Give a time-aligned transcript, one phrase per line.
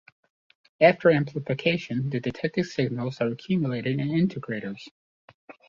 [0.81, 4.87] After amplification, the detected signals are accumulated in integrators.